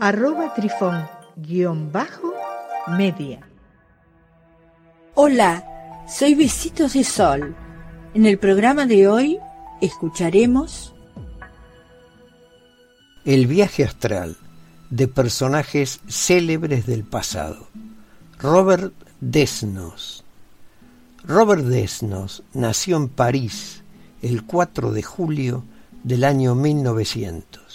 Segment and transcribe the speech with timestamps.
[0.00, 2.32] arroba trifón guion bajo
[2.86, 3.40] media.
[5.14, 5.64] Hola,
[6.08, 7.56] soy Besitos de Sol.
[8.14, 9.38] En el programa de hoy
[9.80, 10.94] escucharemos
[13.24, 14.36] El viaje astral
[14.90, 17.66] de personajes célebres del pasado.
[18.38, 20.24] Robert Desnos.
[21.24, 23.82] Robert Desnos nació en París
[24.22, 25.64] el 4 de julio
[26.04, 27.67] del año 1900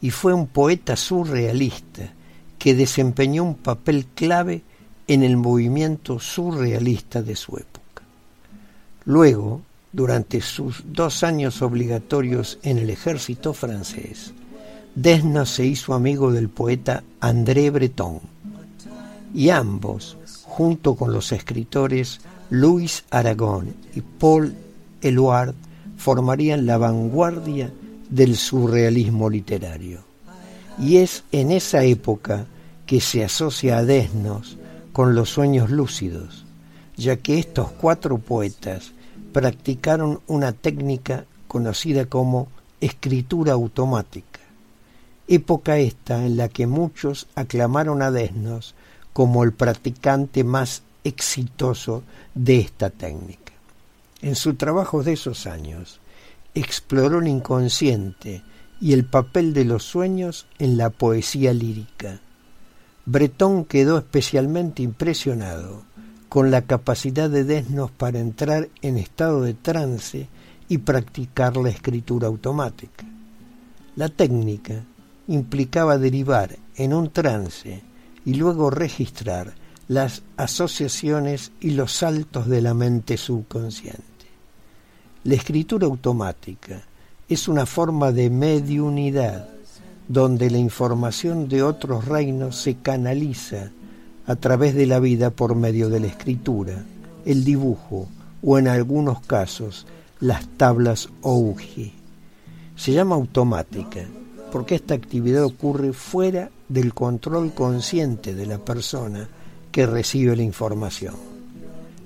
[0.00, 2.12] y fue un poeta surrealista
[2.58, 4.62] que desempeñó un papel clave
[5.06, 8.02] en el movimiento surrealista de su época.
[9.04, 14.32] Luego, durante sus dos años obligatorios en el ejército francés,
[14.94, 18.20] Desnos se hizo amigo del poeta André Breton,
[19.32, 22.20] y ambos, junto con los escritores
[22.50, 24.54] Louis Aragon y Paul
[25.00, 25.54] Eluard,
[25.96, 27.72] formarían la vanguardia
[28.10, 30.00] del surrealismo literario.
[30.78, 32.46] Y es en esa época
[32.86, 34.56] que se asocia a Desnos
[34.92, 36.44] con los sueños lúcidos,
[36.96, 38.92] ya que estos cuatro poetas
[39.32, 42.48] practicaron una técnica conocida como
[42.80, 44.40] escritura automática,
[45.28, 48.74] época esta en la que muchos aclamaron a Desnos
[49.12, 52.02] como el practicante más exitoso
[52.34, 53.52] de esta técnica.
[54.22, 56.00] En su trabajo de esos años,
[56.54, 58.42] exploró el inconsciente
[58.80, 62.20] y el papel de los sueños en la poesía lírica.
[63.04, 65.84] Bretón quedó especialmente impresionado
[66.28, 70.28] con la capacidad de Desnos para entrar en estado de trance
[70.68, 73.04] y practicar la escritura automática.
[73.96, 74.84] La técnica
[75.26, 77.82] implicaba derivar en un trance
[78.24, 79.54] y luego registrar
[79.88, 84.09] las asociaciones y los saltos de la mente subconsciente.
[85.22, 86.80] La escritura automática
[87.28, 89.50] es una forma de mediunidad
[90.08, 93.70] donde la información de otros reinos se canaliza
[94.26, 96.86] a través de la vida por medio de la escritura,
[97.26, 98.08] el dibujo
[98.42, 99.86] o en algunos casos
[100.20, 101.92] las tablas Ouji.
[102.74, 104.06] Se llama automática
[104.50, 109.28] porque esta actividad ocurre fuera del control consciente de la persona
[109.70, 111.14] que recibe la información.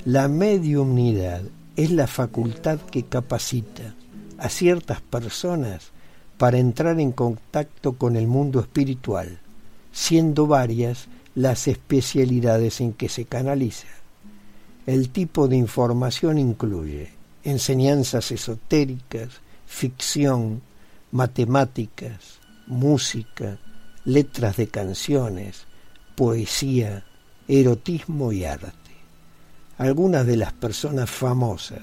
[0.04, 1.42] La mediunidad
[1.76, 3.94] es la facultad que capacita
[4.38, 5.90] a ciertas personas
[6.38, 9.38] para entrar en contacto con el mundo espiritual,
[9.92, 13.88] siendo varias las especialidades en que se canaliza.
[14.86, 17.10] El tipo de información incluye
[17.42, 20.62] enseñanzas esotéricas, ficción,
[21.10, 23.58] matemáticas, música,
[24.04, 25.66] letras de canciones,
[26.14, 27.04] poesía,
[27.48, 28.83] erotismo y arte.
[29.78, 31.82] Algunas de las personas famosas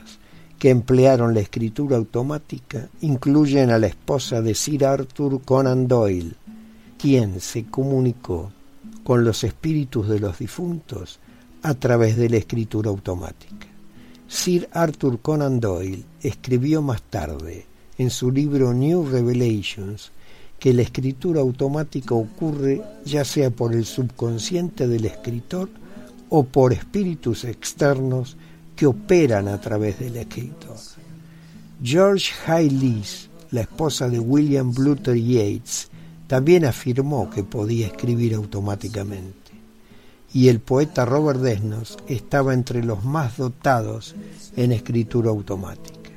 [0.58, 6.36] que emplearon la escritura automática incluyen a la esposa de Sir Arthur Conan Doyle,
[6.98, 8.52] quien se comunicó
[9.04, 11.20] con los espíritus de los difuntos
[11.64, 13.68] a través de la escritura automática.
[14.28, 17.66] Sir Arthur Conan Doyle escribió más tarde
[17.98, 20.12] en su libro New Revelations
[20.60, 25.70] que la escritura automática ocurre ya sea por el subconsciente del escritor
[26.34, 28.38] o por espíritus externos
[28.76, 30.78] que operan a través del escritor.
[31.84, 35.90] George Hayles, la esposa de William Bluter Yeats,
[36.28, 39.52] también afirmó que podía escribir automáticamente.
[40.34, 44.16] Y el poeta Robert Desnos estaba entre los más dotados
[44.56, 46.12] en escritura automática.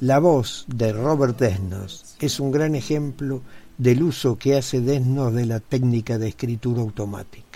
[0.00, 3.40] La voz de Robert Desnos es un gran ejemplo
[3.78, 7.49] del uso que hace Desnos de la técnica de escritura automática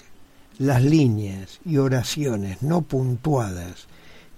[0.58, 3.86] las líneas y oraciones no puntuadas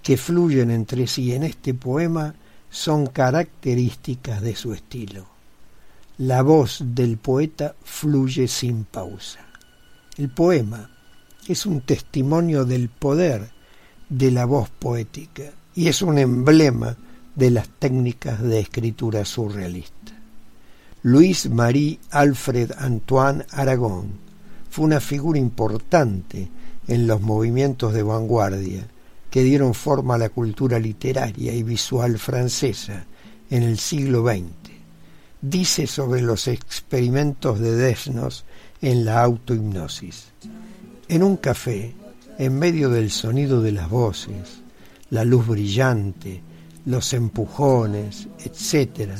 [0.01, 2.33] que fluyen entre sí en este poema
[2.69, 5.27] son características de su estilo.
[6.17, 9.39] La voz del poeta fluye sin pausa.
[10.17, 10.89] El poema
[11.47, 13.49] es un testimonio del poder
[14.09, 16.97] de la voz poética y es un emblema
[17.35, 20.13] de las técnicas de escritura surrealista.
[21.03, 24.26] Luis Marie Alfred Antoine Aragón
[24.69, 26.49] fue una figura importante
[26.87, 28.87] en los movimientos de vanguardia
[29.29, 33.05] que dieron forma a la cultura literaria y visual francesa
[33.49, 34.45] en el siglo XX.
[35.41, 38.45] Dice sobre los experimentos de Desnos
[38.81, 40.29] en la autohipnosis.
[41.07, 41.93] En un café,
[42.37, 44.61] en medio del sonido de las voces,
[45.09, 46.41] la luz brillante,
[46.85, 49.11] los empujones, etc.,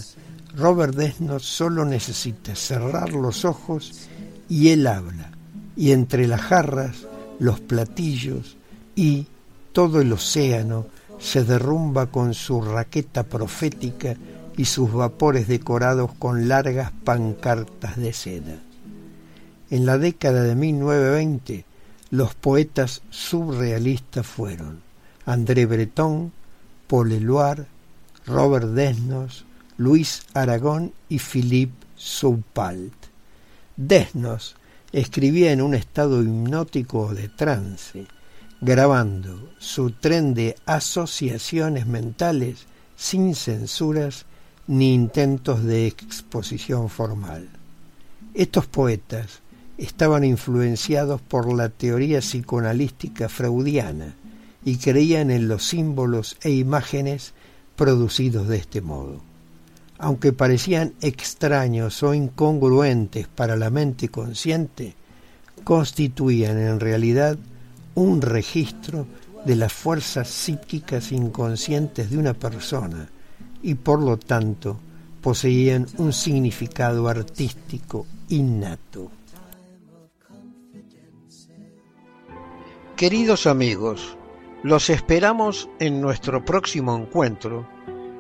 [0.56, 4.08] Robert Desnos solo necesita cerrar los ojos
[4.50, 5.37] y él habla,
[5.78, 7.06] y entre las jarras,
[7.40, 8.58] los platillos
[8.96, 9.28] y
[9.72, 10.88] todo el océano
[11.20, 14.16] se derrumba con su raqueta profética
[14.58, 18.56] y sus vapores decorados con largas pancartas de seda.
[19.70, 21.66] En la década de 1920,
[22.10, 24.82] los poetas surrealistas fueron
[25.26, 26.32] André Breton,
[26.88, 27.66] Paul Eluard,
[28.26, 29.46] Robert Desnos,
[29.78, 32.94] Luis Aragón y Philippe Soupalt.
[33.76, 34.56] Desnos
[34.92, 38.06] escribía en un estado hipnótico de trance,
[38.62, 44.26] grabando su tren de asociaciones mentales sin censuras
[44.68, 47.50] ni intentos de exposición formal.
[48.34, 49.42] Estos poetas
[49.78, 54.16] estaban influenciados por la teoría psicoanalística freudiana
[54.66, 57.34] y creían en los símbolos e imágenes
[57.76, 59.22] producidos de este modo
[60.00, 64.96] aunque parecían extraños o incongruentes para la mente consciente,
[65.64, 67.38] constituían en realidad
[67.96, 69.08] un registro
[69.46, 73.10] de las fuerzas psíquicas inconscientes de una persona
[73.64, 74.78] y por lo tanto
[75.22, 79.10] poseían un significado artístico innato.
[82.96, 84.18] Queridos amigos,
[84.64, 87.68] los esperamos en nuestro próximo encuentro